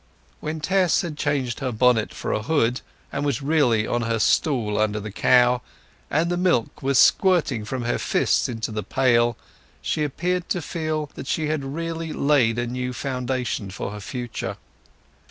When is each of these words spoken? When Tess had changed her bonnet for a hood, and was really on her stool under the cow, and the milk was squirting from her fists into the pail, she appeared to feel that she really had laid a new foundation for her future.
When 0.39 0.61
Tess 0.61 1.01
had 1.03 1.15
changed 1.15 1.59
her 1.59 1.71
bonnet 1.71 2.11
for 2.11 2.33
a 2.33 2.41
hood, 2.41 2.81
and 3.11 3.23
was 3.23 3.43
really 3.43 3.85
on 3.85 4.01
her 4.01 4.17
stool 4.17 4.79
under 4.79 4.99
the 4.99 5.11
cow, 5.11 5.61
and 6.09 6.31
the 6.31 6.37
milk 6.37 6.81
was 6.81 6.97
squirting 6.97 7.65
from 7.65 7.83
her 7.83 7.99
fists 7.99 8.49
into 8.49 8.71
the 8.71 8.81
pail, 8.81 9.37
she 9.79 10.03
appeared 10.03 10.49
to 10.49 10.59
feel 10.63 11.11
that 11.13 11.27
she 11.27 11.45
really 11.49 12.07
had 12.07 12.15
laid 12.15 12.57
a 12.57 12.65
new 12.65 12.93
foundation 12.93 13.69
for 13.69 13.91
her 13.91 13.99
future. 14.01 14.57